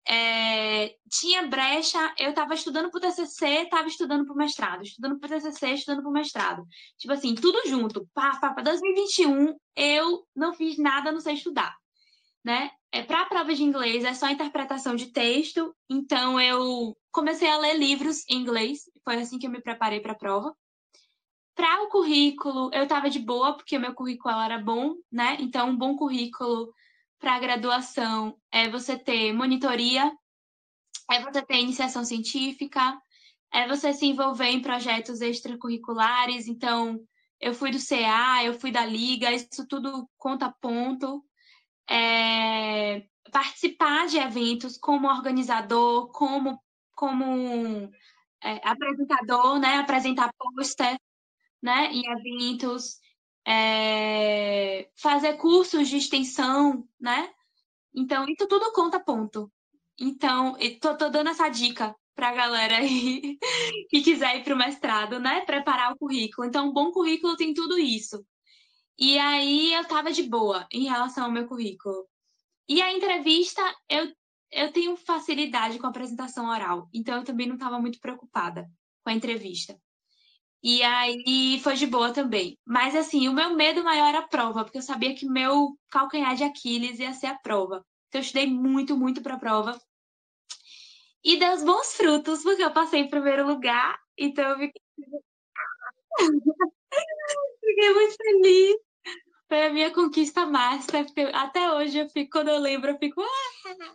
É, 0.06 0.94
tinha 1.10 1.46
brecha, 1.46 2.14
eu 2.18 2.30
estava 2.30 2.54
estudando 2.54 2.90
para 2.90 2.98
o 2.98 3.00
TCC, 3.00 3.62
estava 3.62 3.88
estudando 3.88 4.24
para 4.24 4.34
o 4.34 4.36
mestrado, 4.36 4.82
estudando 4.82 5.18
para 5.18 5.26
o 5.26 5.30
TCC, 5.30 5.72
estudando 5.72 6.02
para 6.02 6.10
o 6.10 6.12
mestrado. 6.12 6.66
Tipo 6.98 7.12
assim, 7.12 7.34
tudo 7.34 7.60
junto. 7.66 8.08
Para 8.14 8.62
2021, 8.62 9.54
eu 9.76 10.26
não 10.34 10.52
fiz 10.52 10.78
nada, 10.78 11.12
não 11.12 11.20
sei 11.20 11.34
estudar. 11.34 11.74
Né? 12.44 12.70
É, 12.92 13.02
para 13.02 13.22
a 13.22 13.26
prova 13.26 13.54
de 13.54 13.62
inglês 13.62 14.04
é 14.04 14.12
só 14.14 14.28
interpretação 14.28 14.96
de 14.96 15.12
texto, 15.12 15.74
então 15.88 16.40
eu 16.40 16.96
comecei 17.12 17.48
a 17.48 17.58
ler 17.58 17.78
livros 17.78 18.24
em 18.28 18.36
inglês, 18.36 18.80
foi 19.04 19.16
assim 19.16 19.38
que 19.38 19.46
eu 19.46 19.50
me 19.50 19.62
preparei 19.62 20.00
para 20.00 20.12
a 20.12 20.18
prova. 20.18 20.54
Para 21.54 21.84
o 21.84 21.88
currículo, 21.88 22.70
eu 22.72 22.84
estava 22.84 23.08
de 23.08 23.18
boa, 23.18 23.54
porque 23.54 23.76
o 23.76 23.80
meu 23.80 23.94
currículo 23.94 24.34
era 24.40 24.58
bom, 24.58 24.94
né? 25.10 25.36
Então, 25.40 25.68
um 25.68 25.76
bom 25.76 25.94
currículo 25.96 26.72
para 27.18 27.34
a 27.34 27.38
graduação 27.38 28.36
é 28.50 28.68
você 28.68 28.98
ter 28.98 29.32
monitoria, 29.32 30.10
é 31.10 31.20
você 31.20 31.42
ter 31.42 31.60
iniciação 31.60 32.04
científica, 32.04 32.98
é 33.52 33.68
você 33.68 33.92
se 33.92 34.06
envolver 34.06 34.46
em 34.46 34.62
projetos 34.62 35.20
extracurriculares. 35.20 36.48
Então, 36.48 36.98
eu 37.40 37.52
fui 37.52 37.70
do 37.70 37.78
CA, 37.78 38.44
eu 38.44 38.58
fui 38.58 38.70
da 38.70 38.84
Liga, 38.84 39.32
isso 39.32 39.66
tudo 39.68 40.08
conta 40.16 40.54
ponto. 40.60 41.24
É, 41.88 43.04
participar 43.32 44.06
de 44.06 44.18
eventos 44.18 44.76
como 44.76 45.08
organizador, 45.08 46.08
como, 46.12 46.60
como 46.92 47.90
é, 48.42 48.60
apresentador, 48.68 49.58
né? 49.58 49.78
Apresentar 49.78 50.32
pôster 50.38 50.98
né? 51.62 51.90
em 51.92 52.02
eventos 52.10 52.98
é, 53.46 54.88
fazer 54.96 55.34
cursos 55.34 55.88
de 55.88 55.96
extensão, 55.96 56.86
né? 56.98 57.30
Então, 57.94 58.24
isso 58.28 58.46
tudo 58.46 58.72
conta 58.72 59.00
ponto. 59.00 59.50
Então, 59.98 60.56
tô, 60.80 60.96
tô 60.96 61.10
dando 61.10 61.30
essa 61.30 61.48
dica 61.48 61.94
para 62.14 62.28
a 62.28 62.34
galera 62.34 62.76
aí 62.76 63.38
que 63.90 64.02
quiser 64.02 64.36
ir 64.36 64.44
para 64.44 64.54
o 64.54 64.58
mestrado, 64.58 65.18
né? 65.18 65.40
Preparar 65.42 65.92
o 65.92 65.98
currículo. 65.98 66.46
Então, 66.46 66.68
um 66.68 66.72
bom 66.72 66.90
currículo 66.90 67.36
tem 67.36 67.52
tudo 67.52 67.78
isso. 67.78 68.24
E 68.98 69.18
aí 69.18 69.72
eu 69.72 69.84
tava 69.86 70.12
de 70.12 70.22
boa 70.22 70.66
em 70.70 70.84
relação 70.84 71.24
ao 71.24 71.30
meu 71.30 71.46
currículo. 71.46 72.06
E 72.68 72.80
a 72.82 72.92
entrevista, 72.92 73.62
eu, 73.88 74.12
eu 74.52 74.72
tenho 74.72 74.96
facilidade 74.96 75.78
com 75.78 75.86
a 75.86 75.90
apresentação 75.90 76.48
oral. 76.48 76.88
Então, 76.94 77.16
eu 77.18 77.24
também 77.24 77.46
não 77.48 77.56
estava 77.56 77.80
muito 77.80 77.98
preocupada 78.00 78.70
com 79.02 79.10
a 79.10 79.14
entrevista. 79.14 79.76
E 80.62 80.82
aí 80.82 81.58
foi 81.62 81.74
de 81.74 81.86
boa 81.86 82.12
também. 82.12 82.58
Mas 82.66 82.94
assim, 82.94 83.28
o 83.28 83.32
meu 83.32 83.56
medo 83.56 83.82
maior 83.82 84.08
era 84.08 84.18
a 84.20 84.28
prova, 84.28 84.64
porque 84.64 84.78
eu 84.78 84.82
sabia 84.82 85.14
que 85.14 85.26
meu 85.26 85.76
calcanhar 85.90 86.36
de 86.36 86.44
Aquiles 86.44 86.98
ia 86.98 87.12
ser 87.14 87.26
a 87.26 87.38
prova. 87.38 87.84
Então 88.08 88.20
eu 88.20 88.24
estudei 88.24 88.46
muito, 88.46 88.96
muito 88.96 89.22
para 89.22 89.34
a 89.34 89.38
prova. 89.38 89.80
E 91.24 91.38
deu 91.38 91.52
os 91.54 91.62
bons 91.64 91.94
frutos, 91.94 92.42
porque 92.42 92.62
eu 92.62 92.72
passei 92.72 93.00
em 93.00 93.10
primeiro 93.10 93.46
lugar. 93.46 93.98
Então 94.18 94.44
eu 94.50 94.58
fiquei, 94.58 94.82
fiquei 97.60 97.94
muito 97.94 98.16
feliz. 98.16 98.76
Foi 99.48 99.66
a 99.66 99.72
minha 99.72 99.90
conquista 99.92 100.46
master. 100.46 101.06
Até 101.34 101.72
hoje 101.72 101.98
eu 101.98 102.08
fico, 102.08 102.30
quando 102.30 102.48
eu 102.48 102.58
lembro, 102.58 102.90
eu 102.90 102.98
fico. 102.98 103.20
Ah! 103.20 103.94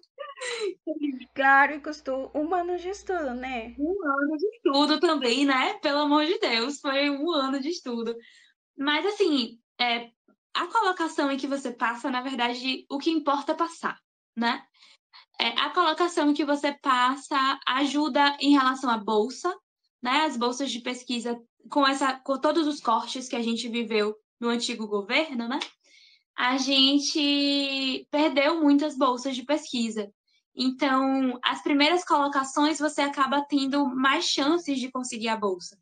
Claro, 1.33 1.73
e 1.73 1.79
custou 1.79 2.29
um 2.35 2.53
ano 2.53 2.77
de 2.77 2.89
estudo, 2.89 3.33
né? 3.33 3.73
Um 3.79 4.05
ano 4.05 4.37
de 4.37 4.47
estudo 4.47 4.99
também, 4.99 5.45
né? 5.45 5.75
Pelo 5.75 5.99
amor 5.99 6.25
de 6.25 6.37
Deus, 6.39 6.79
foi 6.79 7.09
um 7.09 7.31
ano 7.31 7.59
de 7.59 7.69
estudo. 7.69 8.15
Mas 8.77 9.05
assim, 9.05 9.59
é, 9.79 10.11
a 10.53 10.67
colocação 10.67 11.31
em 11.31 11.37
que 11.37 11.47
você 11.47 11.71
passa, 11.71 12.09
na 12.09 12.21
verdade, 12.21 12.85
o 12.89 12.97
que 12.97 13.11
importa 13.11 13.53
é 13.53 13.55
passar, 13.55 13.99
né? 14.35 14.65
É, 15.39 15.47
a 15.59 15.69
colocação 15.71 16.33
que 16.33 16.45
você 16.45 16.73
passa 16.73 17.59
ajuda 17.67 18.37
em 18.39 18.51
relação 18.51 18.89
à 18.89 18.97
bolsa, 18.97 19.53
né? 20.01 20.25
As 20.25 20.37
bolsas 20.37 20.71
de 20.71 20.79
pesquisa 20.79 21.37
com 21.69 21.87
essa, 21.87 22.13
com 22.19 22.39
todos 22.39 22.67
os 22.67 22.79
cortes 22.79 23.27
que 23.27 23.35
a 23.35 23.41
gente 23.41 23.67
viveu 23.67 24.15
no 24.39 24.49
antigo 24.49 24.87
governo, 24.87 25.47
né? 25.47 25.59
A 26.35 26.57
gente 26.57 28.07
perdeu 28.11 28.61
muitas 28.61 28.97
bolsas 28.97 29.35
de 29.35 29.43
pesquisa. 29.43 30.11
Então, 30.55 31.37
as 31.43 31.61
primeiras 31.61 32.03
colocações 32.05 32.79
você 32.79 33.01
acaba 33.01 33.45
tendo 33.47 33.85
mais 33.87 34.25
chances 34.25 34.79
de 34.79 34.91
conseguir 34.91 35.29
a 35.29 35.37
bolsa. 35.37 35.77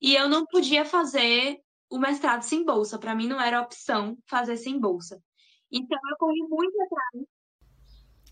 E 0.00 0.14
eu 0.14 0.28
não 0.28 0.46
podia 0.46 0.84
fazer 0.84 1.60
o 1.88 1.98
mestrado 1.98 2.42
sem 2.42 2.64
bolsa, 2.64 2.98
para 2.98 3.14
mim 3.14 3.28
não 3.28 3.40
era 3.40 3.60
opção 3.60 4.18
fazer 4.26 4.56
sem 4.56 4.78
bolsa. 4.78 5.22
Então, 5.70 5.98
eu 6.10 6.16
corri 6.16 6.40
muito 6.48 6.76
atrás. 6.82 7.26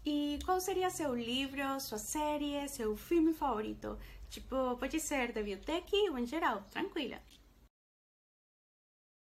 E 0.04 0.38
qual 0.44 0.60
seria 0.60 0.90
seu 0.90 1.14
livro, 1.14 1.78
sua 1.80 1.98
série, 1.98 2.68
seu 2.68 2.96
filme 2.96 3.32
favorito? 3.32 3.96
Tipo, 4.32 4.78
pode 4.78 4.98
ser 4.98 5.30
da 5.30 5.42
biblioteca 5.42 5.94
ou 6.10 6.16
em 6.16 6.24
geral, 6.24 6.62
tranquila. 6.70 7.20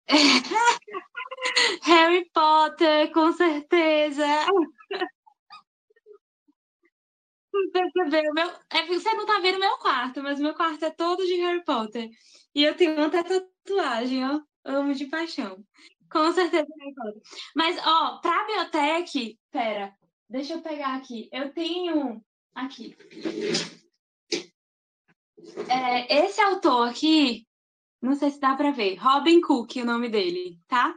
Harry 1.83 2.29
Potter, 2.29 3.11
com 3.11 3.33
certeza. 3.33 4.25
Meu, 8.33 8.49
é, 8.71 8.85
você 8.85 9.13
não 9.13 9.25
tá 9.25 9.39
vendo 9.39 9.59
meu 9.59 9.77
quarto, 9.77 10.23
mas 10.23 10.39
meu 10.39 10.53
quarto 10.53 10.85
é 10.85 10.91
todo 10.91 11.25
de 11.25 11.35
Harry 11.35 11.65
Potter. 11.65 12.09
E 12.55 12.63
eu 12.63 12.73
tenho 12.73 13.03
até 13.03 13.23
tatuagem, 13.23 14.25
ó. 14.25 14.41
Amo 14.63 14.93
de 14.93 15.07
paixão. 15.07 15.65
Com 16.09 16.31
certeza 16.31 16.65
Harry 16.79 16.95
Potter. 16.95 17.21
Mas, 17.53 17.77
ó, 17.85 18.19
pra 18.19 18.45
biotech, 18.45 19.37
pera, 19.51 19.93
deixa 20.29 20.53
eu 20.53 20.61
pegar 20.61 20.95
aqui. 20.95 21.27
Eu 21.29 21.51
tenho. 21.51 22.23
Aqui. 22.55 22.95
É, 25.69 26.25
esse 26.25 26.41
autor 26.41 26.89
aqui, 26.89 27.45
não 28.01 28.15
sei 28.15 28.31
se 28.31 28.39
dá 28.39 28.55
para 28.55 28.71
ver. 28.71 28.95
Robin 28.95 29.41
Cook, 29.41 29.77
o 29.77 29.85
nome 29.85 30.09
dele, 30.09 30.59
tá? 30.67 30.93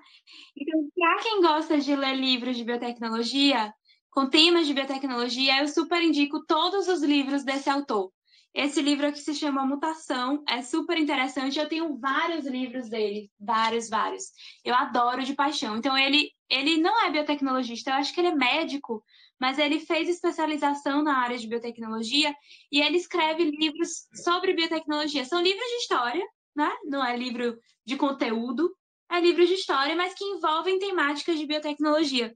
Então, 0.57 0.89
para 0.95 1.23
quem 1.23 1.41
gosta 1.41 1.79
de 1.79 1.95
ler 1.95 2.17
livros 2.17 2.57
de 2.57 2.65
biotecnologia, 2.65 3.73
com 4.11 4.29
temas 4.29 4.67
de 4.67 4.75
biotecnologia, 4.75 5.61
eu 5.61 5.69
super 5.69 6.03
indico 6.03 6.45
todos 6.47 6.89
os 6.89 7.03
livros 7.03 7.45
desse 7.45 7.69
autor. 7.69 8.11
Esse 8.55 8.81
livro 8.81 9.07
aqui 9.07 9.19
se 9.19 9.35
chama 9.35 9.67
Mutação, 9.67 10.43
é 10.49 10.63
super 10.63 10.97
interessante. 10.97 11.59
Eu 11.59 11.69
tenho 11.69 11.99
vários 11.99 12.47
livros 12.47 12.89
dele, 12.89 13.31
vários, 13.39 13.91
vários. 13.91 14.25
Eu 14.65 14.75
adoro 14.75 15.23
de 15.23 15.35
paixão. 15.35 15.77
Então, 15.77 15.97
ele, 15.99 16.31
ele 16.49 16.79
não 16.79 17.05
é 17.05 17.11
biotecnologista, 17.11 17.91
eu 17.91 17.97
acho 17.97 18.15
que 18.15 18.21
ele 18.21 18.29
é 18.29 18.35
médico, 18.35 19.05
mas 19.39 19.59
ele 19.59 19.81
fez 19.81 20.09
especialização 20.09 21.03
na 21.03 21.19
área 21.19 21.37
de 21.37 21.47
biotecnologia 21.47 22.35
e 22.71 22.81
ele 22.81 22.97
escreve 22.97 23.45
livros 23.45 24.09
sobre 24.15 24.55
biotecnologia. 24.55 25.25
São 25.25 25.43
livros 25.43 25.65
de 25.65 25.77
história, 25.77 26.25
né? 26.55 26.73
Não 26.85 27.05
é 27.05 27.17
livro 27.17 27.59
de 27.85 27.97
conteúdo, 27.97 28.75
é 29.11 29.21
livro 29.21 29.47
de 29.47 29.55
história, 29.55 29.95
mas 29.95 30.15
que 30.15 30.25
envolvem 30.25 30.79
temáticas 30.79 31.39
de 31.39 31.47
biotecnologia. 31.47 32.35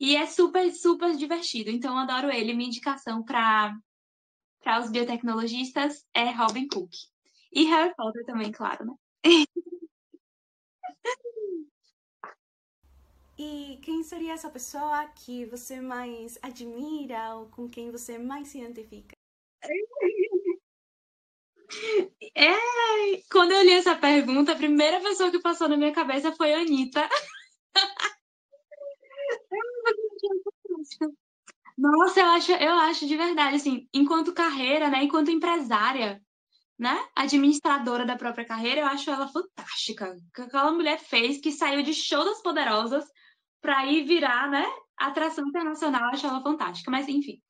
E 0.00 0.16
é 0.16 0.26
super, 0.26 0.72
super 0.72 1.16
divertido. 1.16 1.70
Então, 1.70 1.98
adoro 1.98 2.30
ele. 2.30 2.54
Minha 2.54 2.68
indicação 2.68 3.22
para 3.22 3.76
os 4.80 4.90
biotecnologistas 4.90 6.04
é 6.14 6.30
Robin 6.30 6.68
Cook. 6.68 6.92
E 7.52 7.64
Harry 7.64 7.94
Potter 7.96 8.24
também, 8.24 8.52
claro, 8.52 8.84
né? 8.84 8.94
E 13.38 13.78
quem 13.82 14.02
seria 14.02 14.32
essa 14.32 14.50
pessoa 14.50 15.06
que 15.14 15.44
você 15.44 15.80
mais 15.80 16.36
admira 16.42 17.36
ou 17.36 17.46
com 17.46 17.68
quem 17.68 17.88
você 17.88 18.18
mais 18.18 18.48
se 18.48 18.58
identifica? 18.58 19.14
É, 22.34 22.54
quando 23.30 23.52
eu 23.52 23.62
li 23.62 23.74
essa 23.74 23.94
pergunta, 23.94 24.52
a 24.52 24.56
primeira 24.56 25.02
pessoa 25.02 25.30
que 25.30 25.38
passou 25.38 25.68
na 25.68 25.76
minha 25.76 25.92
cabeça 25.92 26.32
foi 26.32 26.54
a 26.54 26.60
Anitta. 26.60 27.06
Nossa, 31.76 32.20
eu 32.20 32.26
acho, 32.26 32.52
eu 32.52 32.72
acho 32.72 33.06
de 33.06 33.18
verdade, 33.18 33.56
assim, 33.56 33.86
enquanto 33.92 34.32
carreira, 34.32 34.88
né, 34.88 35.04
enquanto 35.04 35.30
empresária, 35.30 36.22
né, 36.78 37.06
administradora 37.14 38.06
da 38.06 38.16
própria 38.16 38.46
carreira, 38.46 38.80
eu 38.80 38.86
acho 38.86 39.10
ela 39.10 39.28
fantástica. 39.28 40.16
O 40.16 40.32
que 40.32 40.40
aquela 40.40 40.72
mulher 40.72 40.98
fez, 40.98 41.38
que 41.38 41.52
saiu 41.52 41.82
de 41.82 41.92
show 41.92 42.24
das 42.24 42.40
poderosas 42.40 43.04
para 43.60 43.86
ir 43.86 44.04
virar, 44.04 44.48
né, 44.50 44.64
atração 44.96 45.46
internacional, 45.48 46.10
acho 46.10 46.26
ela 46.26 46.42
fantástica. 46.42 46.90
Mas, 46.90 47.08
enfim, 47.08 47.40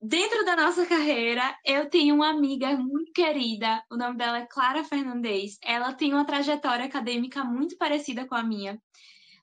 Dentro 0.00 0.44
da 0.44 0.54
nossa 0.54 0.84
carreira, 0.86 1.56
eu 1.64 1.88
tenho 1.88 2.14
uma 2.14 2.28
amiga 2.28 2.76
muito 2.76 3.12
querida, 3.12 3.82
o 3.90 3.96
nome 3.96 4.16
dela 4.18 4.38
é 4.38 4.46
Clara 4.46 4.84
Fernandes. 4.84 5.58
Ela 5.62 5.92
tem 5.94 6.12
uma 6.12 6.24
trajetória 6.24 6.84
acadêmica 6.84 7.42
muito 7.44 7.76
parecida 7.78 8.26
com 8.26 8.34
a 8.34 8.42
minha. 8.42 8.80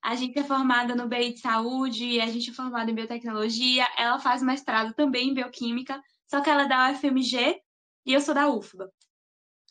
A 0.02 0.16
gente 0.16 0.38
é 0.38 0.44
formada 0.44 0.96
no 0.96 1.08
BI 1.08 1.34
de 1.34 1.40
Saúde, 1.40 2.22
a 2.22 2.28
gente 2.28 2.52
é 2.52 2.54
formada 2.54 2.92
em 2.92 2.96
Biotecnologia, 2.96 3.88
ela 3.98 4.20
faz 4.20 4.44
mestrado 4.44 4.94
também 4.94 5.30
em 5.30 5.34
Bioquímica, 5.34 6.02
só 6.28 6.42
que 6.42 6.50
ela 6.50 6.64
é 6.64 6.68
da 6.68 6.92
UFMG 6.92 7.60
e 8.06 8.14
eu 8.14 8.22
sou 8.22 8.36
da 8.36 8.48
UFBA. 8.50 8.90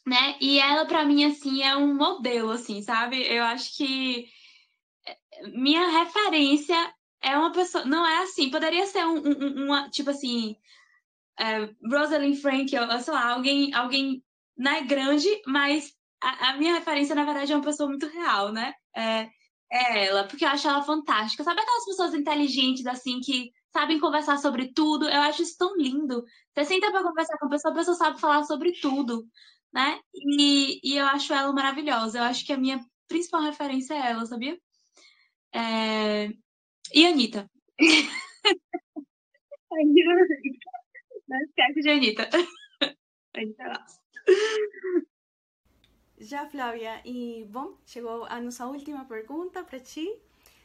né? 0.06 0.36
E 0.40 0.58
ela, 0.58 0.84
para 0.86 1.04
mim, 1.04 1.24
assim, 1.24 1.62
é 1.62 1.76
um 1.76 1.94
modelo, 1.94 2.50
assim, 2.50 2.82
sabe? 2.82 3.22
Eu 3.22 3.44
acho 3.44 3.76
que 3.76 4.26
minha 5.54 5.88
referência 6.04 6.76
é 7.22 7.36
uma 7.36 7.52
pessoa. 7.52 7.84
Não 7.84 8.06
é 8.06 8.22
assim, 8.22 8.50
poderia 8.50 8.86
ser 8.86 9.04
um, 9.06 9.18
um, 9.18 9.64
uma, 9.64 9.88
tipo 9.90 10.10
assim, 10.10 10.56
é, 11.38 11.68
Rosalind 11.84 12.36
Frank, 12.40 12.76
ou, 12.76 13.00
sei 13.00 13.14
lá, 13.14 13.32
alguém, 13.32 13.74
alguém 13.74 14.22
né, 14.56 14.82
grande, 14.82 15.28
mas 15.46 15.92
a, 16.22 16.50
a, 16.50 16.56
minha 16.56 16.74
referência, 16.74 17.14
na 17.14 17.24
verdade, 17.24 17.52
é 17.52 17.56
uma 17.56 17.64
pessoa 17.64 17.88
muito 17.88 18.06
real, 18.06 18.52
né? 18.52 18.72
É, 18.94 19.28
é 19.72 20.06
ela, 20.06 20.24
porque 20.24 20.44
eu 20.44 20.48
acho 20.48 20.68
ela 20.68 20.82
fantástica. 20.82 21.44
Sabe 21.44 21.60
aquelas 21.60 21.84
pessoas 21.86 22.14
inteligentes, 22.14 22.86
assim, 22.86 23.20
que 23.20 23.50
sabem 23.72 23.98
conversar 23.98 24.38
sobre 24.38 24.72
tudo? 24.72 25.08
Eu 25.08 25.22
acho 25.22 25.42
isso 25.42 25.56
tão 25.58 25.76
lindo. 25.76 26.24
Você 26.54 26.64
senta 26.66 26.90
para 26.90 27.02
conversar 27.02 27.38
com 27.38 27.46
a 27.46 27.50
pessoa, 27.50 27.72
a 27.72 27.76
pessoa 27.76 27.96
sabe 27.96 28.20
falar 28.20 28.44
sobre 28.44 28.72
tudo, 28.80 29.26
né? 29.72 29.98
E, 30.14 30.80
e 30.84 30.96
eu 30.98 31.06
acho 31.06 31.32
ela 31.32 31.52
maravilhosa. 31.52 32.18
Eu 32.18 32.24
acho 32.24 32.44
que 32.44 32.52
a 32.52 32.58
minha 32.58 32.84
principal 33.08 33.42
referência 33.42 33.94
é 33.94 34.10
ela, 34.10 34.26
sabia? 34.26 34.58
É... 35.54 36.28
E 36.94 37.06
a 37.06 37.10
Anitta. 37.10 37.50
Não 41.28 41.40
esquece 41.40 41.80
de 41.80 41.88
Anitta. 41.88 42.28
Anitta 43.34 43.86
Já, 46.18 46.46
Flávia, 46.46 47.00
e 47.04 47.44
bom, 47.50 47.76
chegou 47.86 48.24
a 48.24 48.40
nossa 48.40 48.66
última 48.66 49.04
pergunta 49.04 49.64
para 49.64 49.80
ti. 49.80 50.08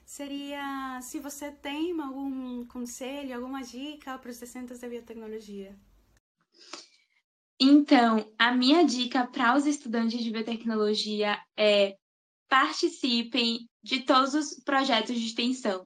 Seria 0.05 0.99
se 1.01 1.19
você 1.19 1.51
tem 1.51 1.99
algum 1.99 2.65
conselho, 2.65 3.35
alguma 3.35 3.61
dica 3.61 4.17
para 4.17 4.29
os 4.29 4.39
docentes 4.39 4.79
de 4.79 4.87
biotecnologia. 4.87 5.75
Então, 7.59 8.31
a 8.37 8.51
minha 8.51 8.85
dica 8.85 9.25
para 9.25 9.55
os 9.57 9.65
estudantes 9.65 10.23
de 10.23 10.31
biotecnologia 10.31 11.41
é 11.57 11.97
participem 12.47 13.69
de 13.83 14.01
todos 14.01 14.33
os 14.33 14.63
projetos 14.63 15.19
de 15.19 15.25
extensão. 15.25 15.85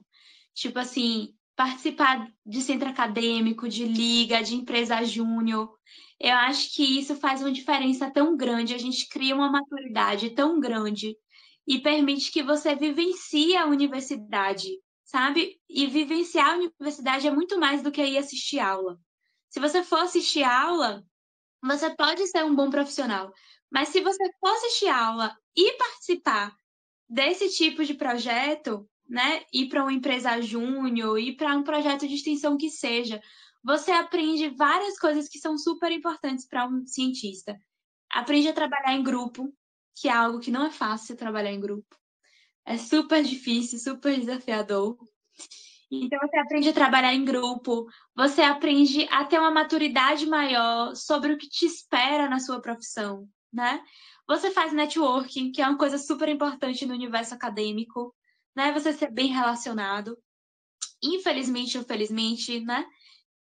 Tipo 0.54 0.78
assim, 0.78 1.34
participar 1.56 2.28
de 2.44 2.60
centro 2.60 2.88
acadêmico, 2.88 3.68
de 3.68 3.84
liga, 3.84 4.42
de 4.42 4.54
empresa 4.54 5.02
júnior. 5.04 5.72
Eu 6.18 6.34
acho 6.34 6.74
que 6.74 6.98
isso 6.98 7.16
faz 7.16 7.40
uma 7.40 7.52
diferença 7.52 8.10
tão 8.10 8.36
grande, 8.36 8.74
a 8.74 8.78
gente 8.78 9.08
cria 9.08 9.34
uma 9.34 9.50
maturidade 9.50 10.30
tão 10.30 10.60
grande 10.60 11.16
e 11.66 11.80
permite 11.80 12.30
que 12.32 12.42
você 12.42 12.74
vivencie 12.74 13.56
a 13.56 13.66
universidade, 13.66 14.68
sabe? 15.04 15.60
E 15.68 15.86
vivenciar 15.86 16.50
a 16.50 16.56
universidade 16.56 17.26
é 17.26 17.30
muito 17.30 17.58
mais 17.58 17.82
do 17.82 17.92
que 17.92 18.04
ir 18.04 18.18
assistir 18.18 18.58
aula. 18.58 18.98
Se 19.48 19.60
você 19.60 19.82
for 19.82 20.00
assistir 20.00 20.42
aula, 20.42 21.04
você 21.62 21.94
pode 21.94 22.26
ser 22.26 22.44
um 22.44 22.54
bom 22.54 22.70
profissional, 22.70 23.32
mas 23.70 23.88
se 23.88 24.00
você 24.00 24.24
for 24.40 24.50
assistir 24.50 24.88
aula 24.88 25.36
e 25.56 25.72
participar 25.76 26.56
desse 27.08 27.50
tipo 27.50 27.84
de 27.84 27.94
projeto, 27.94 28.88
né, 29.08 29.44
ir 29.52 29.68
para 29.68 29.82
uma 29.82 29.92
empresa 29.92 30.40
júnior, 30.40 31.18
ir 31.18 31.36
para 31.36 31.54
um 31.54 31.62
projeto 31.62 32.08
de 32.08 32.14
extensão 32.14 32.56
que 32.56 32.70
seja, 32.70 33.20
você 33.62 33.90
aprende 33.90 34.48
várias 34.48 34.98
coisas 34.98 35.28
que 35.28 35.38
são 35.38 35.56
super 35.56 35.92
importantes 35.92 36.46
para 36.46 36.66
um 36.66 36.86
cientista. 36.86 37.58
Aprende 38.10 38.48
a 38.48 38.52
trabalhar 38.52 38.94
em 38.94 39.02
grupo, 39.02 39.52
que 39.94 40.08
é 40.08 40.12
algo 40.12 40.40
que 40.40 40.50
não 40.50 40.66
é 40.66 40.70
fácil 40.70 41.16
trabalhar 41.16 41.52
em 41.52 41.60
grupo. 41.60 41.96
É 42.64 42.76
super 42.78 43.22
difícil, 43.22 43.78
super 43.78 44.18
desafiador. 44.18 44.96
Então, 45.90 46.18
você 46.20 46.38
aprende 46.38 46.68
a 46.70 46.72
trabalhar 46.72 47.14
em 47.14 47.24
grupo, 47.24 47.86
você 48.16 48.40
aprende 48.40 49.06
a 49.10 49.24
ter 49.26 49.38
uma 49.38 49.50
maturidade 49.50 50.26
maior 50.26 50.96
sobre 50.96 51.32
o 51.32 51.38
que 51.38 51.48
te 51.48 51.66
espera 51.66 52.28
na 52.28 52.40
sua 52.40 52.62
profissão, 52.62 53.28
né? 53.52 53.82
Você 54.26 54.50
faz 54.50 54.72
networking, 54.72 55.52
que 55.52 55.60
é 55.60 55.68
uma 55.68 55.78
coisa 55.78 55.98
super 55.98 56.28
importante 56.28 56.86
no 56.86 56.94
universo 56.94 57.34
acadêmico, 57.34 58.14
né? 58.56 58.72
Você 58.72 58.92
ser 58.92 59.10
bem 59.10 59.28
relacionado. 59.28 60.16
Infelizmente 61.02 61.76
ou 61.76 61.84
felizmente, 61.84 62.60
né? 62.60 62.86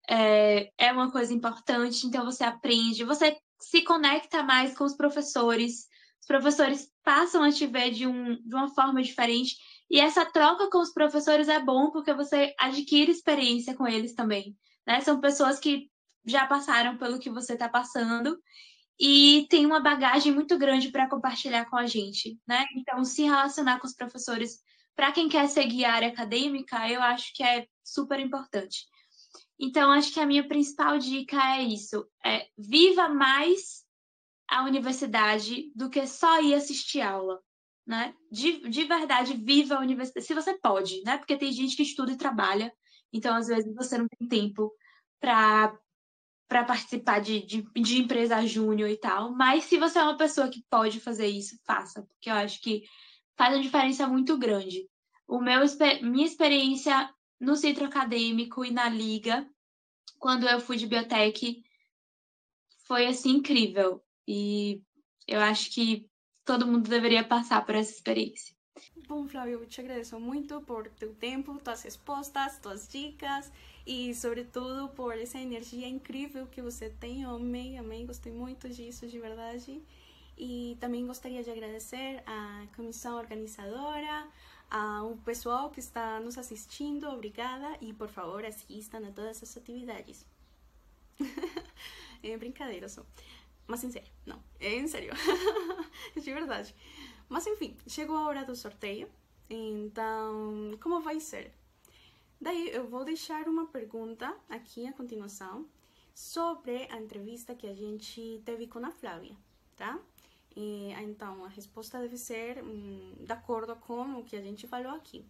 É, 0.09 0.71
é 0.77 0.91
uma 0.91 1.11
coisa 1.11 1.33
importante, 1.33 2.07
então 2.07 2.25
você 2.25 2.43
aprende, 2.43 3.03
você 3.03 3.37
se 3.59 3.83
conecta 3.83 4.41
mais 4.41 4.75
com 4.75 4.83
os 4.83 4.95
professores, 4.95 5.87
os 6.19 6.25
professores 6.25 6.89
passam 7.03 7.43
a 7.43 7.51
te 7.51 7.67
ver 7.67 7.91
de, 7.91 8.07
um, 8.07 8.35
de 8.41 8.55
uma 8.55 8.69
forma 8.69 9.03
diferente 9.03 9.55
e 9.89 9.99
essa 9.99 10.25
troca 10.25 10.69
com 10.69 10.79
os 10.79 10.91
professores 10.91 11.47
é 11.47 11.59
bom 11.59 11.91
porque 11.91 12.13
você 12.13 12.53
adquire 12.57 13.11
experiência 13.11 13.75
com 13.75 13.87
eles 13.87 14.13
também. 14.13 14.55
Né? 14.85 15.01
São 15.01 15.19
pessoas 15.19 15.59
que 15.59 15.89
já 16.25 16.45
passaram 16.45 16.97
pelo 16.97 17.19
que 17.19 17.29
você 17.29 17.53
está 17.53 17.67
passando 17.67 18.39
e 18.99 19.47
tem 19.49 19.65
uma 19.65 19.79
bagagem 19.79 20.33
muito 20.33 20.57
grande 20.57 20.89
para 20.89 21.09
compartilhar 21.09 21.65
com 21.65 21.77
a 21.77 21.85
gente. 21.85 22.37
Né? 22.47 22.65
Então, 22.75 23.03
se 23.03 23.23
relacionar 23.23 23.79
com 23.79 23.87
os 23.87 23.95
professores, 23.95 24.59
para 24.95 25.11
quem 25.11 25.29
quer 25.29 25.47
seguir 25.47 25.85
a 25.85 25.93
área 25.93 26.09
acadêmica, 26.09 26.89
eu 26.89 27.01
acho 27.01 27.33
que 27.33 27.43
é 27.43 27.65
super 27.83 28.19
importante. 28.19 28.85
Então, 29.57 29.91
acho 29.91 30.13
que 30.13 30.19
a 30.19 30.25
minha 30.25 30.47
principal 30.47 30.97
dica 30.97 31.37
é 31.57 31.63
isso: 31.63 32.05
é 32.25 32.47
viva 32.57 33.07
mais 33.07 33.85
a 34.47 34.63
universidade 34.63 35.71
do 35.75 35.89
que 35.89 36.05
só 36.07 36.41
ir 36.41 36.55
assistir 36.55 37.01
aula 37.01 37.39
né? 37.89 38.13
De, 38.31 38.69
de 38.69 38.83
verdade, 38.83 39.33
viva 39.33 39.73
a 39.73 39.79
universidade, 39.79 40.27
se 40.27 40.35
você 40.35 40.55
pode, 40.59 41.01
né? 41.01 41.17
Porque 41.17 41.35
tem 41.35 41.51
gente 41.51 41.75
que 41.75 41.81
estuda 41.81 42.11
e 42.11 42.17
trabalha, 42.17 42.71
então 43.11 43.35
às 43.35 43.47
vezes 43.47 43.73
você 43.73 43.97
não 43.97 44.07
tem 44.07 44.27
tempo 44.27 44.71
para 45.19 45.75
para 46.49 46.65
participar 46.65 47.19
de, 47.19 47.45
de, 47.45 47.61
de, 47.61 48.01
empresa 48.01 48.43
júnior 48.45 48.89
e 48.89 48.97
tal. 48.97 49.31
Mas 49.31 49.65
se 49.65 49.77
você 49.77 49.99
é 49.99 50.03
uma 50.03 50.17
pessoa 50.17 50.49
que 50.49 50.65
pode 50.67 50.99
fazer 50.99 51.27
isso, 51.27 51.59
faça, 51.63 52.01
porque 52.01 52.27
eu 52.27 52.33
acho 52.33 52.59
que 52.59 52.83
faz 53.37 53.53
uma 53.53 53.61
diferença 53.61 54.07
muito 54.07 54.35
grande. 54.35 54.89
O 55.27 55.39
meu, 55.39 55.61
minha 56.01 56.25
experiência 56.25 57.13
no 57.39 57.55
centro 57.55 57.85
acadêmico 57.85 58.65
e 58.65 58.71
na 58.71 58.89
liga, 58.89 59.47
quando 60.17 60.49
eu 60.49 60.59
fui 60.59 60.75
de 60.75 60.87
biotech, 60.87 61.63
foi 62.87 63.05
assim 63.05 63.35
incrível. 63.35 64.03
E 64.27 64.81
eu 65.27 65.39
acho 65.39 65.69
que 65.69 66.09
todo 66.43 66.65
mundo 66.65 66.89
deveria 66.89 67.23
passar 67.23 67.63
por 67.63 67.75
essa 67.75 67.91
experiência. 67.91 68.55
Bom, 69.07 69.27
Flávio, 69.27 69.59
eu 69.59 69.65
te 69.65 69.81
agradeço 69.81 70.19
muito 70.19 70.61
por 70.61 70.87
teu 70.89 71.13
tempo, 71.15 71.59
tuas 71.59 71.81
respostas, 71.81 72.57
tuas 72.59 72.87
dicas 72.87 73.51
e, 73.85 74.13
sobretudo, 74.13 74.89
por 74.89 75.17
essa 75.17 75.37
energia 75.39 75.87
incrível 75.87 76.45
que 76.47 76.61
você 76.61 76.89
tem. 76.89 77.23
Eu 77.23 77.31
amei, 77.31 77.77
amei, 77.77 78.05
gostei 78.05 78.31
muito 78.31 78.69
disso, 78.69 79.07
de 79.07 79.19
verdade. 79.19 79.81
E 80.37 80.77
também 80.79 81.05
gostaria 81.05 81.43
de 81.43 81.49
agradecer 81.49 82.23
à 82.25 82.67
comissão 82.75 83.17
organizadora, 83.17 84.27
ao 84.69 85.17
pessoal 85.17 85.69
que 85.71 85.79
está 85.79 86.19
nos 86.19 86.37
assistindo, 86.37 87.09
obrigada. 87.09 87.77
E, 87.81 87.93
por 87.93 88.09
favor, 88.09 88.45
assistam 88.45 88.99
a 89.07 89.11
todas 89.11 89.41
as 89.43 89.57
atividades. 89.57 90.25
é 92.23 92.37
brincadeira 92.37 92.87
só. 92.87 93.05
Mas 93.67 93.83
em 93.83 93.91
sério, 93.91 94.11
não, 94.25 94.41
é 94.59 94.75
em 94.75 94.87
sério, 94.87 95.13
de 96.15 96.33
verdade. 96.33 96.73
Mas 97.29 97.45
enfim, 97.45 97.77
chegou 97.87 98.17
a 98.17 98.25
hora 98.25 98.43
do 98.43 98.55
sorteio, 98.55 99.07
então 99.49 100.77
como 100.81 100.99
vai 100.99 101.19
ser? 101.19 101.53
Daí 102.41 102.69
eu 102.69 102.87
vou 102.87 103.05
deixar 103.05 103.47
uma 103.47 103.67
pergunta 103.67 104.35
aqui 104.49 104.87
a 104.87 104.93
continuação 104.93 105.67
sobre 106.13 106.87
a 106.91 106.99
entrevista 106.99 107.53
que 107.53 107.67
a 107.67 107.73
gente 107.73 108.41
teve 108.43 108.65
com 108.67 108.83
a 108.83 108.91
Flávia, 108.91 109.37
tá? 109.77 109.99
E, 110.55 110.91
então 111.03 111.45
a 111.45 111.47
resposta 111.49 111.99
deve 111.99 112.17
ser 112.17 112.63
hum, 112.63 113.13
de 113.19 113.31
acordo 113.31 113.75
com 113.75 114.19
o 114.19 114.23
que 114.23 114.35
a 114.35 114.41
gente 114.41 114.67
falou 114.67 114.93
aqui. 114.93 115.23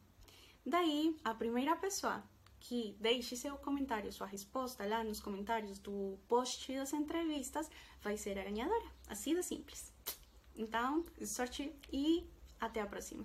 Daí 0.66 1.16
a 1.24 1.34
primeira 1.34 1.76
pessoa 1.76 2.24
que 2.60 2.96
deixe 3.00 3.36
seu 3.36 3.56
comentário, 3.58 4.12
sua 4.12 4.28
resposta 4.28 4.86
lá 4.86 5.04
nos 5.04 5.20
comentários 5.20 5.80
do 5.80 6.18
post 6.28 6.72
das 6.74 6.94
entrevistas, 6.94 7.70
vai 8.02 8.18
ser 8.18 8.38
a 8.38 8.44
ganhadora. 8.44 8.86
Assim 9.08 9.34
de 9.34 9.44
simples. 9.44 9.92
Então, 10.60 11.06
sorte 11.26 11.72
e 11.90 12.28
até 12.60 12.82
a 12.82 12.86
próxima. 12.86 13.24